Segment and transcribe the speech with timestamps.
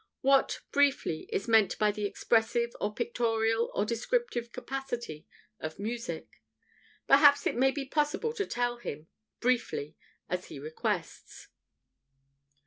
[0.21, 5.27] What, briefly, is meant by the 'expressive (or pictorial or descriptive) capacity'
[5.59, 6.41] of music?"
[7.07, 9.09] Perhaps it may be possible to tell him
[9.41, 9.95] "briefly,"
[10.27, 11.49] as he requests.